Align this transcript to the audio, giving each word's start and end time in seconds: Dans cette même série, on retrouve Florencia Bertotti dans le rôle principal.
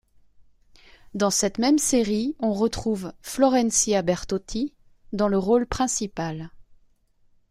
Dans 1.13 1.29
cette 1.29 1.59
même 1.59 1.77
série, 1.77 2.35
on 2.39 2.53
retrouve 2.53 3.13
Florencia 3.21 4.01
Bertotti 4.01 4.73
dans 5.13 5.27
le 5.27 5.37
rôle 5.37 5.67
principal. 5.67 6.49